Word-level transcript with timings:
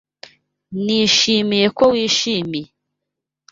Nishimiye 0.83 1.67
ko 1.77 1.83
wishimiye. 1.93 2.69